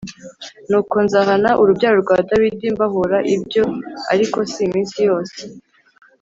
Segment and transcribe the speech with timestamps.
[0.69, 3.63] Nuko nzahana urubyaro rwa Dawidi mbahōra ibyo,
[4.13, 5.39] ariko si iminsi yose’”